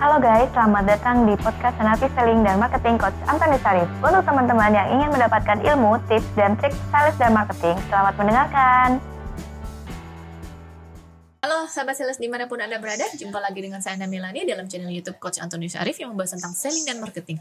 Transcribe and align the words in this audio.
Halo 0.00 0.16
guys, 0.16 0.48
selamat 0.56 0.96
datang 0.96 1.28
di 1.28 1.36
podcast 1.36 1.76
Senapi 1.76 2.08
Selling 2.16 2.40
dan 2.40 2.56
Marketing 2.56 2.96
Coach 2.96 3.12
Antoni 3.28 3.60
Sarif. 3.60 3.84
Untuk 4.00 4.24
teman-teman 4.24 4.72
yang 4.72 4.96
ingin 4.96 5.12
mendapatkan 5.12 5.60
ilmu, 5.60 6.00
tips, 6.08 6.24
dan 6.40 6.56
trik 6.56 6.72
sales 6.88 7.12
dan 7.20 7.36
marketing, 7.36 7.76
selamat 7.92 8.16
mendengarkan. 8.16 8.96
Halo 11.44 11.68
sahabat 11.68 12.00
sales 12.00 12.16
di 12.16 12.32
mana 12.32 12.48
pun 12.48 12.64
Anda 12.64 12.80
berada, 12.80 13.04
jumpa 13.12 13.44
lagi 13.44 13.60
dengan 13.60 13.84
saya 13.84 14.00
Namilani 14.00 14.48
dalam 14.48 14.72
channel 14.72 14.88
YouTube 14.88 15.20
Coach 15.20 15.36
Antonius 15.36 15.76
Arif 15.76 16.00
yang 16.00 16.16
membahas 16.16 16.32
tentang 16.32 16.56
selling 16.56 16.88
dan 16.88 16.96
marketing. 16.96 17.36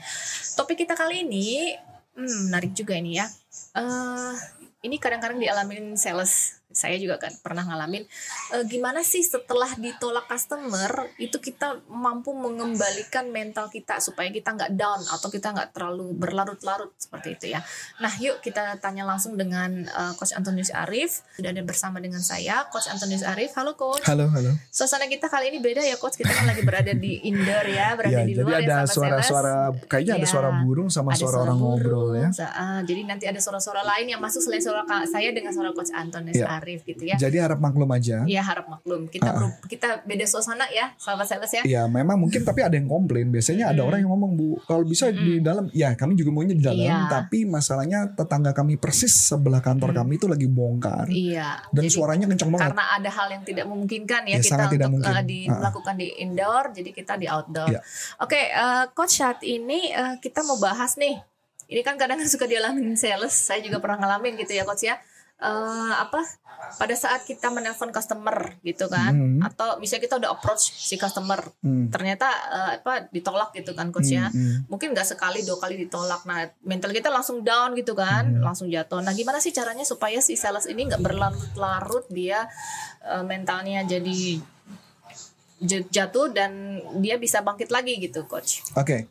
Topik 0.59 0.83
kita 0.83 0.99
kali 0.99 1.23
ini, 1.23 1.79
hmm, 2.19 2.51
menarik 2.51 2.75
juga 2.75 2.91
ini 2.91 3.23
ya. 3.23 3.25
Uh, 3.71 4.35
ini 4.83 4.99
kadang-kadang 4.99 5.39
dialamin 5.39 5.95
sales 5.95 6.58
saya 6.69 7.01
juga 7.01 7.17
kan 7.17 7.33
pernah 7.41 7.65
ngalamin 7.65 8.05
e, 8.53 8.57
gimana 8.69 9.01
sih 9.01 9.25
setelah 9.25 9.73
ditolak 9.73 10.29
customer 10.29 11.09
itu 11.17 11.41
kita 11.41 11.81
mampu 11.89 12.29
mengembalikan 12.37 13.33
mental 13.33 13.73
kita 13.73 13.97
supaya 13.97 14.29
kita 14.29 14.53
nggak 14.53 14.77
down 14.77 15.01
atau 15.09 15.33
kita 15.33 15.49
nggak 15.49 15.73
terlalu 15.73 16.13
berlarut-larut 16.13 16.93
seperti 17.01 17.27
itu 17.33 17.45
ya. 17.57 17.65
Nah 17.97 18.13
yuk 18.21 18.45
kita 18.45 18.77
tanya 18.77 19.01
langsung 19.01 19.33
dengan 19.33 19.89
uh, 19.89 20.13
Coach 20.13 20.37
Antonius 20.37 20.69
Arif 20.69 21.25
sudah 21.33 21.49
ada 21.49 21.65
bersama 21.65 21.97
dengan 21.97 22.21
saya 22.21 22.69
Coach 22.69 22.85
Antonius 22.85 23.25
Arif. 23.25 23.49
Halo 23.57 23.73
Coach. 23.73 24.05
Halo 24.05 24.29
halo. 24.29 24.53
Suasana 24.69 25.09
kita 25.09 25.25
kali 25.25 25.49
ini 25.49 25.57
beda 25.57 25.81
ya 25.81 25.97
Coach 25.97 26.21
kita 26.21 26.29
kan 26.29 26.45
lagi 26.45 26.61
berada 26.61 26.93
di 26.93 27.17
indoor 27.25 27.65
ya 27.65 27.97
berada 27.97 28.21
ya, 28.21 28.29
di 28.29 28.37
luar 28.37 28.61
jadi 28.61 28.69
ya. 28.69 28.85
ada 28.85 28.85
suara-suara 28.85 29.55
kayaknya 29.89 30.13
ya, 30.13 30.19
ada 30.21 30.27
suara 30.29 30.49
burung 30.61 30.93
sama 30.93 31.17
ada 31.17 31.25
suara, 31.25 31.49
orang 31.49 31.57
burung, 31.57 31.81
ngobrol 31.81 32.09
ya. 32.13 32.29
Uh, 32.29 32.81
jadi 32.85 33.01
nanti 33.09 33.25
ada 33.25 33.41
suara-suara 33.41 33.81
lain 33.81 34.13
yang 34.13 34.21
masuk 34.21 34.45
selain 34.45 34.61
suara 34.61 34.85
saya 35.09 35.33
dengan 35.33 35.49
suara 35.49 35.73
Coach 35.73 35.89
Antonius 35.97 36.37
ya. 36.37 36.45
Arif 36.45 36.58
gitu 36.65 37.03
ya. 37.03 37.15
Jadi 37.15 37.37
harap 37.39 37.59
maklum 37.61 37.89
aja. 37.91 38.23
Iya 38.27 38.41
harap 38.43 38.65
maklum. 38.67 39.07
Kita 39.07 39.29
uh, 39.31 39.51
kita 39.65 40.03
beda 40.03 40.25
suasana 40.25 40.65
ya, 40.71 40.91
sahabat 40.99 41.27
sales 41.27 41.51
ya. 41.51 41.63
Iya 41.63 41.81
memang 41.87 42.19
mungkin 42.19 42.41
tapi 42.43 42.65
ada 42.65 42.75
yang 42.75 42.89
komplain. 42.89 43.29
Biasanya 43.29 43.71
ada 43.71 43.81
orang 43.85 44.03
yang 44.03 44.11
ngomong 44.11 44.31
bu, 44.35 44.47
kalau 44.65 44.83
bisa 44.83 45.09
mm. 45.09 45.15
di 45.15 45.33
dalam, 45.39 45.65
ya 45.71 45.93
kami 45.93 46.17
juga 46.19 46.29
maunya 46.33 46.55
di 46.55 46.63
dalam. 46.63 46.81
Iya. 46.81 47.07
Tapi 47.07 47.45
masalahnya 47.45 48.11
tetangga 48.13 48.51
kami 48.51 48.75
persis 48.75 49.11
sebelah 49.11 49.61
kantor 49.63 49.93
mm. 49.93 49.97
kami 50.01 50.13
itu 50.17 50.27
lagi 50.27 50.47
bongkar. 50.49 51.07
Iya. 51.07 51.49
Dan 51.71 51.85
jadi, 51.87 51.93
suaranya 51.93 52.25
kencang 52.29 52.49
banget. 52.53 52.65
Karena 52.71 52.85
ada 52.97 53.09
hal 53.09 53.27
yang 53.31 53.43
tidak 53.45 53.65
memungkinkan 53.69 54.21
ya, 54.27 54.37
ya 54.37 54.39
kita 54.41 54.55
untuk 54.55 54.73
tidak 54.75 54.89
mungkin. 54.91 55.11
Uh, 55.11 55.23
dilakukan 55.25 55.95
uh. 55.95 55.99
di 55.99 56.07
indoor, 56.21 56.63
jadi 56.73 56.89
kita 56.91 57.13
di 57.19 57.27
outdoor. 57.29 57.69
Iya. 57.69 57.81
Oke, 58.19 58.35
okay, 58.35 58.43
uh, 58.55 58.85
coach 58.91 59.19
saat 59.19 59.39
ini 59.45 59.91
uh, 59.93 60.15
kita 60.19 60.41
mau 60.43 60.57
bahas 60.57 60.95
nih. 60.97 61.19
Ini 61.69 61.85
kan 61.85 62.01
kadang 62.01 62.17
suka 62.25 62.49
dialamin 62.49 62.97
sales. 62.97 63.29
Saya 63.29 63.61
juga 63.61 63.77
pernah 63.77 64.01
ngalamin 64.01 64.41
gitu 64.41 64.57
ya 64.57 64.65
coach 64.65 64.89
ya 64.89 64.97
uh, 65.39 65.93
apa 65.99 66.21
pada 66.77 66.93
saat 66.93 67.23
kita 67.25 67.49
menelpon 67.49 67.89
customer 67.89 68.59
gitu 68.61 68.91
kan 68.91 69.15
hmm. 69.15 69.41
atau 69.41 69.79
bisa 69.79 69.97
kita 69.97 70.19
udah 70.19 70.35
approach 70.35 70.75
si 70.75 70.99
customer 70.99 71.39
hmm. 71.63 71.89
ternyata 71.89 72.27
uh, 72.29 72.71
apa 72.77 73.09
ditolak 73.09 73.55
gitu 73.55 73.73
kan 73.73 73.89
coach 73.89 74.13
ya 74.13 74.29
hmm. 74.29 74.69
mungkin 74.69 74.91
nggak 74.91 75.07
sekali 75.07 75.41
dua 75.47 75.57
kali 75.57 75.79
ditolak 75.79 76.27
nah 76.27 76.45
mental 76.61 76.91
kita 76.91 77.09
langsung 77.09 77.41
down 77.41 77.73
gitu 77.73 77.95
kan 77.95 78.27
hmm. 78.27 78.43
langsung 78.43 78.67
jatuh 78.67 78.99
nah 79.01 79.15
gimana 79.15 79.39
sih 79.39 79.55
caranya 79.55 79.87
supaya 79.87 80.19
si 80.19 80.35
sales 80.35 80.67
ini 80.67 80.91
nggak 80.91 81.01
berlarut-larut 81.01 82.05
dia 82.11 82.45
uh, 83.07 83.23
mentalnya 83.23 83.87
jadi 83.87 84.37
jatuh 85.91 86.31
dan 86.31 86.79
dia 87.03 87.19
bisa 87.19 87.43
bangkit 87.43 87.71
lagi 87.71 87.97
gitu 87.99 88.27
coach 88.27 88.63
oke 88.75 88.85
okay. 88.85 89.01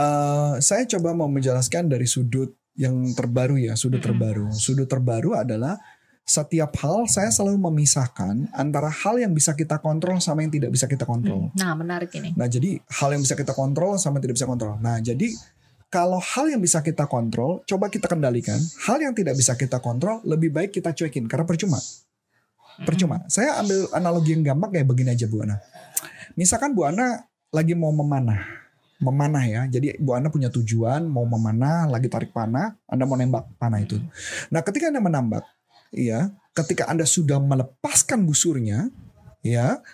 uh, 0.00 0.56
saya 0.58 0.88
coba 0.88 1.12
mau 1.12 1.28
menjelaskan 1.28 1.88
dari 1.88 2.08
sudut 2.08 2.52
yang 2.74 2.94
terbaru 3.14 3.58
ya, 3.58 3.78
sudut 3.78 4.02
-hmm. 4.02 4.08
terbaru. 4.10 4.46
Sudut 4.54 4.88
terbaru 4.90 5.38
adalah 5.38 5.78
setiap 6.24 6.72
hal 6.80 7.04
saya 7.04 7.28
selalu 7.28 7.60
memisahkan 7.68 8.48
antara 8.56 8.88
hal 8.88 9.20
yang 9.20 9.36
bisa 9.36 9.52
kita 9.52 9.76
kontrol 9.76 10.16
sama 10.24 10.40
yang 10.40 10.48
tidak 10.48 10.72
bisa 10.72 10.88
kita 10.88 11.04
kontrol. 11.04 11.52
Nah, 11.52 11.76
menarik 11.76 12.08
ini. 12.16 12.32
Nah, 12.32 12.48
jadi 12.48 12.80
hal 12.80 13.12
yang 13.12 13.22
bisa 13.22 13.36
kita 13.36 13.52
kontrol 13.52 14.00
sama 14.00 14.18
yang 14.18 14.32
tidak 14.32 14.36
bisa 14.40 14.48
kontrol. 14.48 14.80
Nah, 14.80 15.04
jadi 15.04 15.28
kalau 15.92 16.16
hal 16.18 16.48
yang 16.48 16.64
bisa 16.64 16.80
kita 16.80 17.04
kontrol, 17.04 17.60
coba 17.68 17.92
kita 17.92 18.08
kendalikan. 18.08 18.56
Hal 18.88 19.04
yang 19.04 19.12
tidak 19.12 19.36
bisa 19.36 19.52
kita 19.54 19.84
kontrol, 19.84 20.24
lebih 20.24 20.48
baik 20.48 20.72
kita 20.72 20.96
cuekin 20.96 21.28
karena 21.28 21.44
percuma. 21.44 21.78
Percuma. 22.82 23.20
Hmm. 23.20 23.28
Saya 23.30 23.60
ambil 23.60 23.86
analogi 23.92 24.32
yang 24.32 24.42
gampang 24.42 24.74
kayak 24.74 24.88
begini 24.88 25.14
aja 25.14 25.28
Bu 25.28 25.44
Ana. 25.44 25.60
Misalkan 26.34 26.72
Bu 26.72 26.88
Ana 26.88 27.22
lagi 27.52 27.76
mau 27.76 27.94
memanah 27.94 28.63
memanah 29.04 29.44
ya. 29.44 29.62
Jadi 29.68 30.00
Bu 30.00 30.16
Anda 30.16 30.32
punya 30.32 30.48
tujuan 30.48 31.04
mau 31.04 31.28
memanah, 31.28 31.84
lagi 31.92 32.08
tarik 32.08 32.32
panah, 32.32 32.72
Anda 32.88 33.04
mau 33.04 33.20
nembak 33.20 33.52
panah 33.60 33.84
itu. 33.84 34.00
Nah, 34.48 34.64
ketika 34.64 34.88
Anda 34.88 35.04
menambak, 35.04 35.44
ya, 35.92 36.32
ketika 36.56 36.88
Anda 36.88 37.04
sudah 37.04 37.36
melepaskan 37.36 38.24
busurnya, 38.24 38.88
ya, 39.44 39.84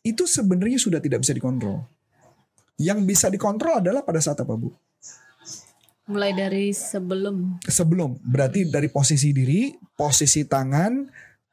itu 0.00 0.24
sebenarnya 0.24 0.80
sudah 0.80 0.98
tidak 1.04 1.20
bisa 1.20 1.36
dikontrol. 1.36 1.84
Yang 2.80 2.98
bisa 3.04 3.26
dikontrol 3.28 3.84
adalah 3.84 4.00
pada 4.00 4.20
saat 4.24 4.40
apa, 4.40 4.56
Bu? 4.56 4.72
Mulai 6.06 6.32
dari 6.38 6.70
sebelum. 6.70 7.58
Sebelum, 7.66 8.22
berarti 8.22 8.70
dari 8.70 8.86
posisi 8.86 9.34
diri, 9.34 9.74
posisi 9.98 10.46
tangan, 10.46 11.02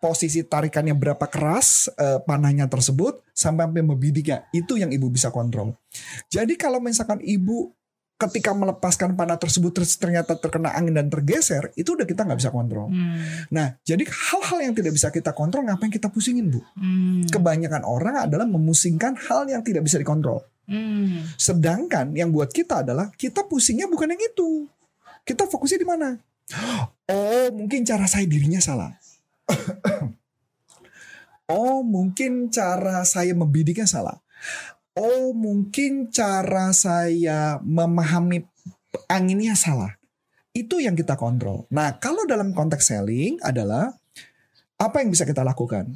posisi 0.03 0.43
tarikannya 0.43 0.91
berapa 0.91 1.23
keras 1.31 1.87
uh, 1.95 2.19
panahnya 2.27 2.67
tersebut 2.67 3.23
sampai 3.31 3.63
sampai 3.63 3.79
membidiknya 3.79 4.43
itu 4.51 4.75
yang 4.75 4.91
ibu 4.91 5.07
bisa 5.07 5.31
kontrol. 5.31 5.71
Jadi 6.27 6.59
kalau 6.59 6.83
misalkan 6.83 7.23
ibu 7.23 7.71
ketika 8.19 8.55
melepaskan 8.55 9.15
panah 9.19 9.35
tersebut 9.35 9.71
ternyata 9.99 10.35
terkena 10.35 10.71
angin 10.75 10.95
dan 10.95 11.07
tergeser 11.11 11.71
itu 11.75 11.95
udah 11.95 12.03
kita 12.03 12.27
nggak 12.27 12.39
bisa 12.39 12.51
kontrol. 12.51 12.91
Hmm. 12.91 13.47
Nah 13.51 13.79
jadi 13.87 14.03
hal-hal 14.03 14.59
yang 14.67 14.73
tidak 14.75 14.91
bisa 14.95 15.07
kita 15.15 15.31
kontrol 15.31 15.63
ngapain 15.63 15.91
kita 15.91 16.11
pusingin 16.11 16.51
bu? 16.51 16.59
Hmm. 16.75 17.23
Kebanyakan 17.31 17.87
orang 17.87 18.27
adalah 18.27 18.47
memusingkan 18.47 19.15
hal 19.15 19.47
yang 19.47 19.63
tidak 19.63 19.87
bisa 19.87 19.95
dikontrol. 19.95 20.43
Hmm. 20.67 21.23
Sedangkan 21.39 22.11
yang 22.15 22.31
buat 22.31 22.51
kita 22.51 22.83
adalah 22.83 23.11
kita 23.15 23.47
pusingnya 23.47 23.87
bukan 23.87 24.11
yang 24.11 24.21
itu. 24.21 24.67
Kita 25.23 25.47
fokusnya 25.47 25.79
di 25.79 25.87
mana? 25.87 26.15
Oh 26.59 26.83
mungkin 27.55 27.87
cara 27.87 28.03
saya 28.07 28.27
dirinya 28.27 28.59
salah 28.59 28.91
oh 31.53 31.83
mungkin 31.83 32.49
cara 32.53 33.03
saya 33.03 33.35
membidiknya 33.35 33.87
salah. 33.87 34.17
Oh 34.93 35.33
mungkin 35.33 36.13
cara 36.13 36.69
saya 36.71 37.57
memahami 37.65 38.45
anginnya 39.09 39.57
salah. 39.57 39.97
Itu 40.53 40.77
yang 40.77 40.93
kita 40.93 41.17
kontrol. 41.17 41.65
Nah 41.73 41.97
kalau 41.97 42.29
dalam 42.29 42.53
konteks 42.53 42.93
selling 42.93 43.41
adalah 43.41 43.89
apa 44.77 45.01
yang 45.01 45.09
bisa 45.09 45.25
kita 45.25 45.41
lakukan? 45.41 45.89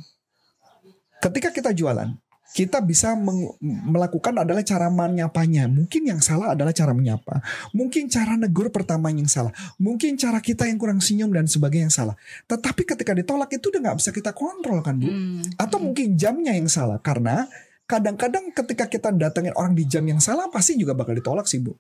Ketika 1.18 1.50
kita 1.50 1.74
jualan, 1.74 2.14
kita 2.56 2.80
bisa 2.80 3.14
melakukan 3.62 4.34
adalah 4.40 4.64
cara 4.64 4.88
menyapanya. 4.88 5.68
Mungkin 5.68 6.08
yang 6.08 6.22
salah 6.24 6.56
adalah 6.56 6.72
cara 6.72 6.96
menyapa. 6.96 7.44
Mungkin 7.76 8.08
cara 8.08 8.40
negur 8.40 8.72
pertama 8.72 9.12
yang 9.12 9.28
salah. 9.28 9.52
Mungkin 9.78 10.16
cara 10.16 10.40
kita 10.40 10.66
yang 10.66 10.80
kurang 10.80 11.04
senyum 11.04 11.30
dan 11.34 11.46
sebagainya 11.46 11.92
yang 11.92 11.96
salah. 11.96 12.16
Tetapi 12.48 12.82
ketika 12.88 13.12
ditolak 13.14 13.52
itu 13.52 13.68
udah 13.68 13.82
nggak 13.84 13.98
bisa 14.00 14.10
kita 14.16 14.32
kontrol 14.32 14.80
kan 14.80 14.98
bu? 14.98 15.12
Hmm. 15.12 15.44
Atau 15.60 15.78
mungkin 15.84 16.16
jamnya 16.16 16.56
yang 16.56 16.72
salah. 16.72 16.98
Karena 17.04 17.46
kadang-kadang 17.86 18.50
ketika 18.56 18.88
kita 18.88 19.10
datengin 19.14 19.54
orang 19.54 19.76
di 19.76 19.84
jam 19.86 20.04
yang 20.08 20.24
salah 20.24 20.48
pasti 20.48 20.80
juga 20.80 20.96
bakal 20.96 21.14
ditolak 21.14 21.46
sih 21.46 21.60
bu. 21.60 21.76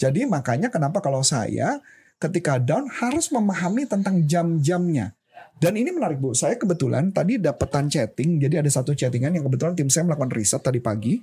Jadi 0.00 0.24
makanya 0.24 0.72
kenapa 0.72 1.04
kalau 1.04 1.20
saya 1.20 1.78
ketika 2.16 2.56
down 2.56 2.88
harus 2.88 3.28
memahami 3.32 3.84
tentang 3.84 4.24
jam-jamnya 4.24 5.16
dan 5.60 5.76
ini 5.76 5.92
menarik 5.92 6.16
Bu, 6.16 6.32
saya 6.32 6.56
kebetulan 6.56 7.12
tadi 7.12 7.36
dapetan 7.36 7.92
chatting, 7.92 8.40
jadi 8.40 8.64
ada 8.64 8.70
satu 8.72 8.96
chattingan 8.96 9.36
yang 9.36 9.44
kebetulan 9.44 9.76
tim 9.76 9.92
saya 9.92 10.08
melakukan 10.08 10.32
riset 10.32 10.64
tadi 10.64 10.80
pagi. 10.80 11.20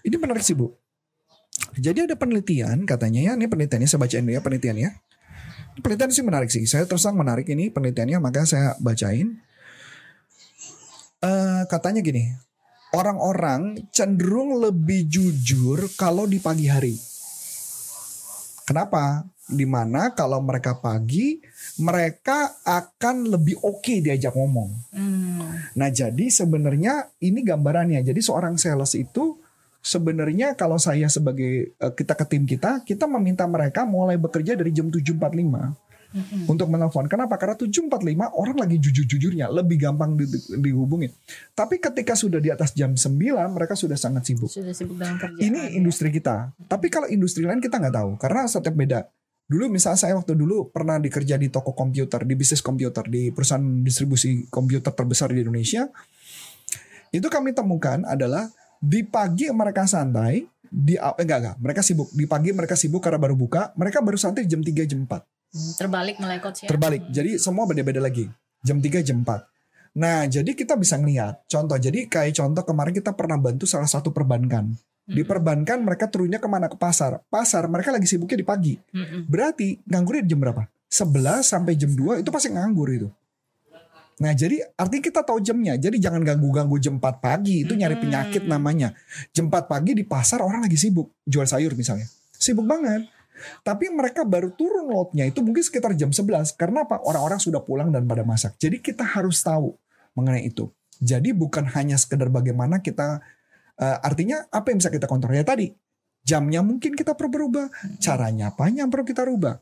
Ini 0.00 0.16
menarik 0.16 0.40
sih 0.40 0.56
Bu. 0.56 0.72
Jadi 1.76 2.08
ada 2.08 2.16
penelitian 2.16 2.88
katanya 2.88 3.20
ya, 3.20 3.32
ini 3.36 3.44
penelitiannya 3.44 3.84
saya 3.84 4.00
bacain 4.00 4.24
dulu 4.24 4.32
ya 4.32 4.40
penelitiannya. 4.40 4.90
Penelitian 5.84 6.10
sih 6.12 6.24
menarik 6.24 6.48
sih, 6.48 6.64
saya 6.64 6.88
terus 6.88 7.04
menarik 7.12 7.44
ini 7.52 7.68
penelitiannya 7.68 8.16
makanya 8.16 8.48
saya 8.48 8.68
bacain. 8.80 9.44
Uh, 11.20 11.68
katanya 11.68 12.00
gini, 12.00 12.32
orang-orang 12.96 13.88
cenderung 13.92 14.56
lebih 14.56 15.04
jujur 15.04 15.84
kalau 16.00 16.24
di 16.24 16.40
pagi 16.40 16.64
hari. 16.72 16.96
Kenapa? 18.66 19.22
Di 19.46 19.62
mana 19.62 20.10
kalau 20.10 20.42
mereka 20.42 20.74
pagi 20.74 21.38
mereka 21.78 22.50
akan 22.66 23.30
lebih 23.30 23.62
oke 23.62 23.78
okay 23.78 24.02
diajak 24.02 24.34
ngomong. 24.34 24.74
Hmm. 24.90 25.46
Nah 25.78 25.88
jadi 25.88 26.26
sebenarnya 26.26 27.14
ini 27.22 27.46
gambarannya. 27.46 28.02
Jadi 28.02 28.18
seorang 28.18 28.58
sales 28.58 28.98
itu 28.98 29.38
sebenarnya 29.78 30.58
kalau 30.58 30.82
saya 30.82 31.06
sebagai 31.06 31.78
uh, 31.78 31.94
kita 31.94 32.18
ke 32.18 32.24
tim 32.26 32.42
kita, 32.42 32.82
kita 32.82 33.06
meminta 33.06 33.46
mereka 33.46 33.86
mulai 33.86 34.18
bekerja 34.18 34.58
dari 34.58 34.74
jam 34.74 34.90
7.45 34.90 35.85
mm-hmm. 36.16 36.48
untuk 36.48 36.72
menelpon. 36.72 37.04
Kenapa? 37.04 37.36
Karena 37.36 37.60
7.45 37.60 37.92
orang 38.32 38.56
lagi 38.56 38.76
jujur-jujurnya, 38.80 39.52
lebih 39.52 39.76
gampang 39.76 40.16
di, 40.16 40.24
dihubungin. 40.56 41.12
Tapi 41.52 41.76
ketika 41.76 42.16
sudah 42.16 42.40
di 42.40 42.48
atas 42.48 42.72
jam 42.72 42.96
9, 42.96 43.12
mereka 43.52 43.76
sudah 43.76 44.00
sangat 44.00 44.24
sibuk. 44.24 44.48
Sudah 44.48 44.72
sibuk 44.72 44.96
dengan 44.96 45.20
kerjaan. 45.20 45.44
Ini 45.44 45.76
industri 45.76 46.08
kita. 46.08 46.56
Tapi 46.64 46.88
kalau 46.88 47.06
industri 47.12 47.44
lain 47.44 47.60
kita 47.60 47.76
nggak 47.76 47.94
tahu, 47.94 48.10
karena 48.16 48.48
setiap 48.48 48.72
beda. 48.72 49.00
Dulu 49.46 49.70
misalnya 49.70 50.00
saya 50.00 50.18
waktu 50.18 50.34
dulu 50.34 50.74
pernah 50.74 50.98
dikerja 50.98 51.38
di 51.38 51.52
toko 51.52 51.70
komputer, 51.70 52.26
di 52.26 52.34
bisnis 52.34 52.58
komputer, 52.64 53.06
di 53.06 53.30
perusahaan 53.30 53.62
distribusi 53.84 54.50
komputer 54.50 54.90
terbesar 54.90 55.30
di 55.30 55.46
Indonesia. 55.46 55.86
Itu 57.14 57.30
kami 57.30 57.54
temukan 57.54 58.02
adalah 58.02 58.50
di 58.82 59.06
pagi 59.06 59.46
mereka 59.54 59.86
santai, 59.86 60.42
di 60.70 60.94
eh, 60.98 61.14
enggak 61.22 61.38
enggak 61.40 61.56
mereka 61.62 61.80
sibuk 61.82 62.08
di 62.12 62.24
pagi 62.26 62.50
mereka 62.52 62.74
sibuk 62.74 63.02
karena 63.02 63.16
baru 63.16 63.38
buka 63.38 63.72
mereka 63.78 64.02
baru 64.02 64.18
santai 64.18 64.44
jam 64.44 64.60
3 64.62 64.84
jam 64.84 65.00
4 65.06 65.08
hmm, 65.08 65.24
terbalik 65.76 66.16
mulai 66.20 66.38
coach 66.38 66.64
ya 66.64 66.68
terbalik 66.68 67.06
jadi 67.08 67.40
semua 67.40 67.64
beda-beda 67.64 68.00
lagi 68.00 68.28
jam 68.62 68.78
3 68.78 69.06
jam 69.06 69.24
4 69.24 69.96
nah 69.96 70.28
jadi 70.28 70.50
kita 70.52 70.76
bisa 70.76 71.00
ngeliat 71.00 71.44
contoh 71.48 71.76
jadi 71.80 72.04
kayak 72.06 72.36
contoh 72.36 72.62
kemarin 72.62 72.92
kita 72.92 73.16
pernah 73.16 73.40
bantu 73.40 73.64
salah 73.64 73.88
satu 73.88 74.12
perbankan 74.12 74.76
di 75.06 75.22
hmm. 75.22 75.30
perbankan 75.30 75.78
mereka 75.80 76.10
turunnya 76.10 76.42
ke 76.42 76.48
mana 76.50 76.66
ke 76.68 76.76
pasar 76.76 77.22
pasar 77.30 77.64
mereka 77.70 77.94
lagi 77.94 78.04
sibuknya 78.04 78.42
di 78.42 78.46
pagi 78.46 78.74
hmm. 78.76 79.30
berarti 79.30 79.80
nganggurnya 79.86 80.26
jam 80.28 80.38
berapa 80.42 80.62
11 80.90 81.46
sampai 81.46 81.72
jam 81.78 81.90
2 81.94 82.20
itu 82.20 82.30
pasti 82.30 82.48
nganggur 82.52 82.88
itu 82.92 83.08
Nah 84.16 84.32
jadi 84.32 84.64
artinya 84.80 85.02
kita 85.04 85.20
tahu 85.20 85.38
jamnya. 85.44 85.76
Jadi 85.76 86.00
jangan 86.00 86.24
ganggu-ganggu 86.24 86.80
jam 86.80 86.96
4 86.96 87.20
pagi. 87.20 87.68
Itu 87.68 87.76
nyari 87.76 88.00
penyakit 88.00 88.48
namanya. 88.48 88.96
Jam 89.36 89.52
4 89.52 89.68
pagi 89.68 89.92
di 89.92 90.04
pasar 90.08 90.40
orang 90.40 90.64
lagi 90.64 90.80
sibuk. 90.80 91.12
Jual 91.28 91.44
sayur 91.44 91.76
misalnya. 91.76 92.08
Sibuk 92.32 92.64
banget. 92.64 93.04
Tapi 93.62 93.92
mereka 93.92 94.24
baru 94.24 94.52
turun 94.54 94.88
lotnya 94.88 95.28
itu 95.28 95.42
mungkin 95.44 95.62
sekitar 95.62 95.92
jam 95.94 96.10
11. 96.10 96.56
Karena 96.56 96.84
apa? 96.84 97.00
Orang-orang 97.02 97.40
sudah 97.40 97.62
pulang 97.62 97.92
dan 97.92 98.04
pada 98.04 98.22
masak. 98.22 98.56
Jadi 98.60 98.80
kita 98.80 99.04
harus 99.04 99.40
tahu 99.40 99.74
mengenai 100.16 100.48
itu. 100.48 100.68
Jadi 100.96 101.36
bukan 101.36 101.68
hanya 101.76 102.00
sekedar 102.00 102.32
bagaimana 102.32 102.80
kita 102.80 103.20
uh, 103.80 103.98
artinya 104.00 104.48
apa 104.48 104.72
yang 104.72 104.80
bisa 104.80 104.88
kita 104.88 105.04
kontrol 105.04 105.36
ya 105.36 105.44
tadi 105.44 105.68
jamnya 106.26 106.64
mungkin 106.64 106.96
kita 106.96 107.14
perlu 107.14 107.30
berubah 107.30 107.68
caranya 108.00 108.50
apa 108.50 108.66
yang 108.72 108.88
perlu 108.90 109.04
kita 109.06 109.22
rubah 109.28 109.60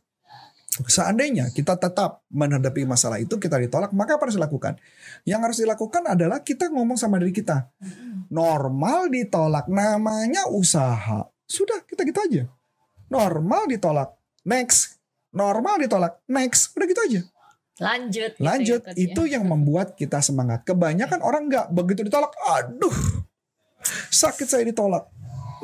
Seandainya 0.74 1.54
kita 1.54 1.78
tetap 1.78 2.26
menghadapi 2.34 2.82
masalah 2.82 3.22
itu, 3.22 3.38
kita 3.38 3.62
ditolak, 3.62 3.94
maka 3.94 4.18
apa 4.18 4.26
harus 4.26 4.34
dilakukan? 4.34 4.74
Yang 5.22 5.40
harus 5.46 5.58
dilakukan 5.62 6.02
adalah 6.02 6.42
kita 6.42 6.66
ngomong 6.66 6.98
sama 6.98 7.22
diri 7.22 7.30
kita. 7.30 7.70
Normal 8.26 9.06
ditolak, 9.06 9.70
namanya 9.70 10.50
usaha. 10.50 11.30
Sudah, 11.46 11.78
kita 11.86 12.02
gitu 12.02 12.18
aja. 12.18 12.42
Normal 13.14 13.62
ditolak, 13.70 14.10
next. 14.42 14.98
Normal 15.30 15.78
ditolak, 15.78 16.18
next. 16.26 16.74
Udah 16.74 16.86
gitu 16.90 17.00
aja. 17.06 17.20
Lanjut. 17.78 18.30
Gitu 18.34 18.42
Lanjut, 18.42 18.80
ya, 18.86 18.92
itu 18.94 19.22
yang 19.30 19.46
membuat 19.46 19.94
kita 19.94 20.18
semangat. 20.18 20.66
Kebanyakan 20.66 21.22
orang 21.22 21.46
nggak 21.46 21.70
begitu 21.70 22.02
ditolak, 22.06 22.34
aduh, 22.42 22.94
sakit 24.10 24.46
saya 24.46 24.66
ditolak 24.66 25.10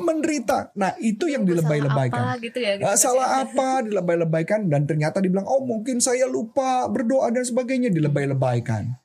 menderita. 0.01 0.73
Nah 0.75 0.97
itu 0.97 1.29
yang 1.29 1.45
dilebay-lebaykan. 1.45 2.41
Gitu 2.41 2.59
ya, 2.59 2.75
gitu 2.75 2.83
nah, 2.89 2.97
salah 2.97 3.45
apa 3.45 3.85
dilebay-lebaykan 3.85 4.65
dan 4.67 4.89
ternyata 4.89 5.21
dibilang 5.21 5.45
oh 5.45 5.63
mungkin 5.63 6.01
saya 6.01 6.25
lupa 6.25 6.89
berdoa 6.89 7.29
dan 7.29 7.45
sebagainya 7.45 7.93
dilebay-lebaykan. 7.93 8.97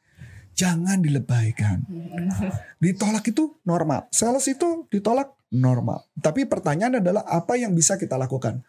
Jangan 0.56 1.04
dilebaykan. 1.04 1.84
Ditolak 2.80 3.28
itu 3.28 3.60
normal. 3.68 4.08
Sales 4.08 4.48
itu 4.48 4.88
ditolak 4.88 5.36
normal. 5.56 6.04
Tapi 6.20 6.44
pertanyaan 6.44 7.00
adalah 7.00 7.24
apa 7.24 7.56
yang 7.56 7.72
bisa 7.72 7.96
kita 7.96 8.20
lakukan. 8.20 8.60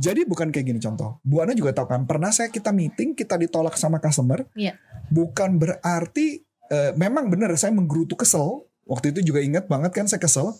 Jadi 0.00 0.24
bukan 0.28 0.52
kayak 0.52 0.66
gini 0.70 0.80
contoh. 0.80 1.18
Bu 1.24 1.40
Ana 1.42 1.56
juga 1.56 1.74
tahu 1.74 1.88
kan 1.90 2.04
pernah 2.04 2.30
saya 2.30 2.52
kita 2.52 2.70
meeting 2.70 3.16
kita 3.16 3.40
ditolak 3.40 3.76
sama 3.80 3.98
customer. 3.98 4.44
Iya. 4.54 4.76
Bukan 5.10 5.58
berarti 5.58 6.44
uh, 6.70 6.92
memang 6.94 7.28
benar 7.32 7.52
saya 7.56 7.72
menggerutu 7.72 8.14
kesel. 8.14 8.68
Waktu 8.90 9.14
itu 9.14 9.30
juga 9.30 9.38
ingat 9.38 9.70
banget 9.70 9.94
kan 9.94 10.06
saya 10.10 10.18
kesel 10.18 10.50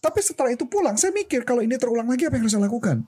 tapi 0.00 0.20
setelah 0.20 0.52
itu 0.52 0.64
pulang, 0.68 0.96
saya 0.96 1.12
mikir 1.12 1.44
kalau 1.44 1.64
ini 1.64 1.76
terulang 1.80 2.08
lagi 2.08 2.28
apa 2.28 2.36
yang 2.36 2.44
harus 2.44 2.54
saya 2.54 2.64
lakukan? 2.68 3.04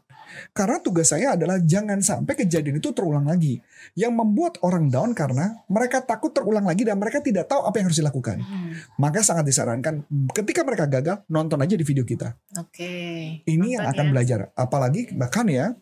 Karena 0.53 0.79
tugas 0.81 1.11
saya 1.11 1.35
adalah 1.35 1.61
jangan 1.63 1.99
sampai 2.01 2.35
kejadian 2.35 2.79
itu 2.79 2.91
terulang 2.93 3.27
lagi. 3.27 3.61
Yang 3.95 4.13
membuat 4.15 4.55
orang 4.65 4.89
down 4.89 5.13
karena 5.13 5.63
mereka 5.69 6.05
takut 6.05 6.33
terulang 6.35 6.65
lagi 6.65 6.85
dan 6.85 6.97
mereka 7.01 7.23
tidak 7.23 7.49
tahu 7.49 7.65
apa 7.65 7.77
yang 7.81 7.87
harus 7.91 8.01
dilakukan. 8.01 8.39
Hmm. 8.41 8.73
Maka 9.01 9.21
sangat 9.25 9.49
disarankan 9.49 10.05
ketika 10.33 10.63
mereka 10.63 10.85
gagal, 10.89 11.25
nonton 11.29 11.59
aja 11.61 11.75
di 11.75 11.85
video 11.85 12.05
kita. 12.05 12.37
Oke. 12.59 12.79
Okay. 12.79 13.19
Ini 13.49 13.81
yang 13.81 13.85
akan 13.89 14.07
ya. 14.09 14.13
belajar. 14.13 14.39
Apalagi 14.55 15.13
bahkan 15.17 15.47
ya, 15.49 15.75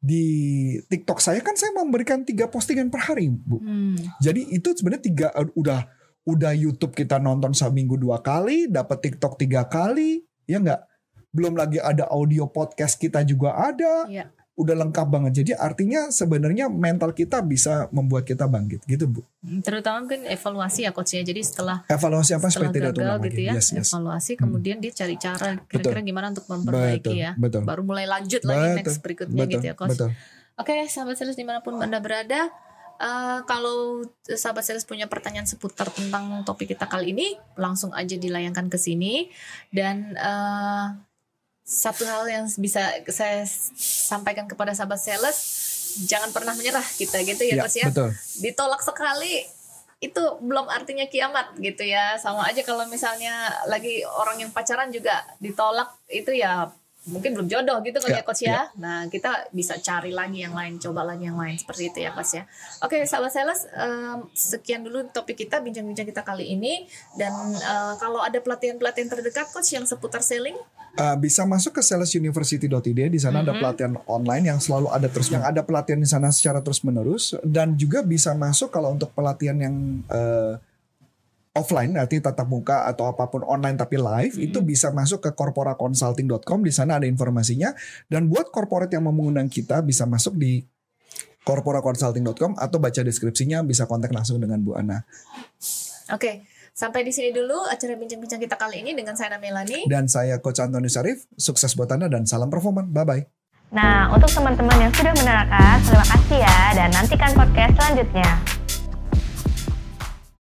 di 0.00 0.24
TikTok 0.86 1.18
saya 1.18 1.42
kan 1.42 1.58
saya 1.58 1.74
memberikan 1.74 2.22
tiga 2.22 2.46
postingan 2.46 2.92
per 2.92 3.02
hari, 3.10 3.26
Bu. 3.32 3.58
Hmm. 3.58 3.98
Jadi 4.22 4.54
itu 4.54 4.70
sebenarnya 4.76 5.02
tiga 5.02 5.28
udah 5.56 5.88
udah 6.26 6.52
YouTube 6.52 6.92
kita 6.92 7.22
nonton 7.22 7.54
seminggu 7.54 7.94
dua 7.98 8.18
kali, 8.22 8.66
dapat 8.66 8.98
TikTok 8.98 9.38
tiga 9.38 9.66
kali, 9.66 10.26
ya 10.46 10.58
nggak? 10.58 10.95
Belum 11.36 11.52
lagi 11.52 11.76
ada 11.76 12.08
audio 12.08 12.48
podcast 12.48 12.96
kita 12.96 13.20
juga 13.28 13.52
ada. 13.52 14.08
Ya. 14.08 14.32
Udah 14.56 14.72
lengkap 14.72 15.12
banget. 15.12 15.44
Jadi 15.44 15.52
artinya 15.52 16.08
sebenarnya 16.08 16.72
mental 16.72 17.12
kita 17.12 17.44
bisa 17.44 17.92
membuat 17.92 18.24
kita 18.24 18.48
bangkit 18.48 18.88
gitu, 18.88 19.04
Bu. 19.04 19.20
Hmm, 19.44 19.60
terutama 19.60 20.08
kan 20.08 20.24
evaluasi 20.24 20.88
ya 20.88 20.96
coach 20.96 21.12
ya. 21.12 21.20
Jadi 21.20 21.44
setelah 21.44 21.84
evaluasi 21.92 22.32
apa 22.32 22.48
setelah 22.48 22.72
supaya 22.72 22.76
tidak 22.80 22.92
gagal 22.96 23.16
gitu 23.28 23.40
ya. 23.44 23.52
Yes, 23.52 23.76
yes. 23.76 23.92
Evaluasi 23.92 24.32
hmm. 24.32 24.40
kemudian 24.40 24.76
dia 24.80 24.92
cari 24.96 25.20
cara 25.20 25.60
kira-kira 25.68 26.00
gimana 26.00 26.32
untuk 26.32 26.48
memperbaiki 26.48 27.04
betul, 27.04 27.20
ya. 27.20 27.30
Betul. 27.36 27.62
Baru 27.68 27.84
mulai 27.84 28.08
lanjut 28.08 28.40
betul, 28.40 28.56
lagi 28.56 28.80
next 28.80 29.04
berikutnya 29.04 29.44
betul, 29.44 29.52
gitu 29.60 29.64
ya 29.68 29.74
coach. 29.76 29.92
Betul. 29.92 30.10
Oke, 30.56 30.74
sahabat 30.88 31.20
serius 31.20 31.36
di 31.36 31.44
mana 31.44 31.60
pun 31.60 31.76
anda 31.76 32.00
berada, 32.00 32.48
Uh, 32.96 33.44
kalau 33.44 34.08
sahabat 34.24 34.64
sales 34.64 34.88
punya 34.88 35.04
pertanyaan 35.04 35.44
seputar 35.44 35.92
tentang 35.92 36.40
topik 36.48 36.72
kita 36.72 36.88
kali 36.88 37.12
ini, 37.12 37.36
langsung 37.60 37.92
aja 37.92 38.16
dilayangkan 38.16 38.72
ke 38.72 38.80
sini. 38.80 39.28
Dan 39.68 40.16
uh, 40.16 40.96
satu 41.66 42.06
hal 42.06 42.30
yang 42.30 42.46
bisa 42.62 42.94
saya 43.10 43.42
sampaikan 43.74 44.46
kepada 44.46 44.70
sahabat 44.70 45.02
sales, 45.02 45.38
jangan 46.06 46.30
pernah 46.30 46.54
menyerah 46.54 46.86
kita 46.94 47.18
gitu 47.26 47.42
ya, 47.42 47.58
ya 47.58 47.62
Coach 47.66 47.78
ya. 47.82 47.86
Betul. 47.90 48.10
Ditolak 48.38 48.86
sekali 48.86 49.42
itu 49.98 50.22
belum 50.38 50.70
artinya 50.70 51.10
kiamat 51.10 51.58
gitu 51.58 51.82
ya. 51.82 52.14
Sama 52.22 52.46
aja 52.46 52.62
kalau 52.62 52.86
misalnya 52.86 53.50
lagi 53.66 54.06
orang 54.06 54.46
yang 54.46 54.54
pacaran 54.54 54.94
juga 54.94 55.26
ditolak 55.42 55.90
itu 56.06 56.30
ya 56.38 56.70
mungkin 57.06 57.38
belum 57.38 57.46
jodoh 57.46 57.78
gitu 57.86 58.02
kan 58.02 58.10
ya, 58.10 58.18
ya 58.18 58.22
coach 58.22 58.42
ya. 58.42 58.50
ya. 58.50 58.60
Nah 58.82 58.98
kita 59.06 59.50
bisa 59.54 59.78
cari 59.78 60.10
lagi 60.10 60.42
yang 60.42 60.54
lain, 60.54 60.78
coba 60.82 61.06
lagi 61.06 61.30
yang 61.30 61.38
lain 61.38 61.58
seperti 61.58 61.90
itu 61.94 61.98
ya 62.02 62.10
coach 62.14 62.38
ya. 62.38 62.42
Oke 62.82 63.02
sahabat 63.06 63.34
sales, 63.34 63.66
um, 63.74 64.26
sekian 64.34 64.82
dulu 64.86 65.06
topik 65.14 65.38
kita 65.38 65.62
bincang-bincang 65.62 66.06
kita 66.06 66.22
kali 66.22 66.50
ini. 66.50 66.86
Dan 67.14 67.32
uh, 67.58 67.94
kalau 67.98 68.22
ada 68.22 68.38
pelatihan-pelatihan 68.42 69.10
terdekat 69.10 69.50
coach 69.54 69.74
yang 69.74 69.86
seputar 69.86 70.22
selling, 70.22 70.58
uh, 70.96 71.16
bisa 71.20 71.44
masuk 71.44 71.78
ke 71.78 71.82
salesuniversity.id. 71.84 73.00
Di 73.12 73.20
sana 73.20 73.40
mm 73.40 73.44
-hmm. 73.44 73.44
ada 73.44 73.52
mhm. 73.52 73.60
pelatihan 73.60 73.92
online 74.08 74.44
yang 74.50 74.58
selalu 74.58 74.88
ada 74.90 75.08
terus, 75.12 75.28
yang 75.30 75.44
ada 75.44 75.60
pelatihan 75.62 76.00
di 76.00 76.08
sana 76.08 76.32
secara 76.32 76.64
terus 76.64 76.80
menerus. 76.82 77.36
Dan 77.44 77.76
juga 77.76 78.00
bisa 78.02 78.32
masuk 78.32 78.72
kalau 78.72 78.96
untuk 78.96 79.12
pelatihan 79.12 79.56
yang 79.60 80.02
uh, 80.08 80.56
offline 81.56 81.96
nanti 81.96 82.20
tatap 82.20 82.44
muka 82.44 82.84
atau 82.84 83.08
apa 83.08 83.24
pun 83.32 83.40
online 83.48 83.80
tapi 83.80 83.96
live 83.96 84.36
hmm. 84.36 84.46
itu 84.52 84.60
bisa 84.60 84.92
masuk 84.92 85.24
ke 85.24 85.30
corporaconsulting.com 85.32 86.60
di 86.60 86.72
sana 86.72 87.00
ada 87.00 87.08
informasinya 87.08 87.72
dan 88.12 88.28
buat 88.28 88.52
corporate 88.52 88.92
yang 88.92 89.08
mau 89.08 89.16
mengundang 89.16 89.48
kita 89.48 89.80
bisa 89.80 90.04
masuk 90.04 90.36
di 90.36 90.60
corporaconsulting.com 91.48 92.60
atau 92.60 92.76
baca 92.76 93.00
deskripsinya 93.00 93.64
bisa 93.64 93.88
kontak 93.88 94.12
langsung 94.12 94.42
dengan 94.42 94.60
Bu 94.60 94.74
Ana. 94.74 95.06
Oke, 96.10 96.42
sampai 96.76 97.08
di 97.08 97.10
sini 97.10 97.32
dulu 97.32 97.64
acara 97.64 97.96
bincang-bincang 97.96 98.36
kita 98.36 98.60
kali 98.60 98.84
ini 98.84 98.92
dengan 98.92 99.16
saya 99.16 99.40
Melani 99.40 99.88
dan 99.88 100.04
saya 100.06 100.36
Coach 100.44 100.60
Antoni 100.60 100.92
Sarif. 100.92 101.24
Sukses 101.40 101.72
buat 101.72 101.88
Anda 101.88 102.12
dan 102.12 102.28
salam 102.28 102.52
performa. 102.52 102.84
Bye 102.84 103.06
bye. 103.08 103.22
Nah, 103.72 104.14
untuk 104.14 104.30
teman-teman 104.30 104.78
yang 104.78 104.92
sudah 104.94 105.10
menerangkan, 105.16 105.82
terima 105.82 106.06
kasih 106.06 106.38
ya 106.38 106.60
dan 106.78 106.88
nantikan 106.94 107.32
podcast 107.34 107.74
selanjutnya. 107.74 108.55